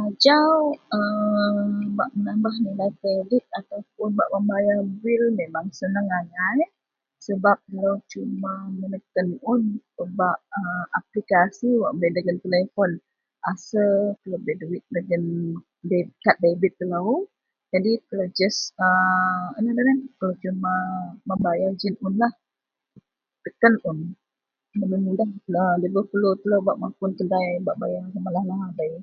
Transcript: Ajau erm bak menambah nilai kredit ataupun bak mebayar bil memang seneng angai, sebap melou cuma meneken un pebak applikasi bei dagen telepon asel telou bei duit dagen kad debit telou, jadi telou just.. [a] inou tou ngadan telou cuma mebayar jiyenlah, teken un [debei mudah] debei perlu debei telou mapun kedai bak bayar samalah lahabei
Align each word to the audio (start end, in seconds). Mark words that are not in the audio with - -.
Ajau 0.00 0.58
erm 1.00 1.68
bak 1.96 2.10
menambah 2.16 2.54
nilai 2.62 2.90
kredit 3.00 3.44
ataupun 3.58 4.08
bak 4.18 4.28
mebayar 4.36 4.80
bil 5.02 5.24
memang 5.40 5.66
seneng 5.78 6.08
angai, 6.18 6.58
sebap 7.24 7.58
melou 7.72 7.96
cuma 8.12 8.52
meneken 8.80 9.26
un 9.52 9.62
pebak 9.96 10.38
applikasi 10.98 11.68
bei 12.00 12.10
dagen 12.16 12.36
telepon 12.44 12.90
asel 13.52 13.92
telou 14.20 14.40
bei 14.46 14.56
duit 14.62 14.84
dagen 14.96 15.24
kad 16.24 16.36
debit 16.44 16.72
telou, 16.80 17.10
jadi 17.72 17.92
telou 18.08 18.28
just.. 18.38 18.60
[a] 18.84 18.88
inou 19.58 19.72
tou 19.72 19.72
ngadan 19.84 19.98
telou 20.16 20.32
cuma 20.42 20.72
mebayar 21.28 21.70
jiyenlah, 21.80 22.32
teken 23.44 23.74
un 23.90 23.98
[debei 24.80 25.00
mudah] 25.06 25.28
debei 25.82 26.04
perlu 26.10 26.28
debei 26.30 26.40
telou 26.42 26.60
mapun 26.82 27.10
kedai 27.18 27.48
bak 27.66 27.76
bayar 27.80 28.02
samalah 28.14 28.44
lahabei 28.52 28.94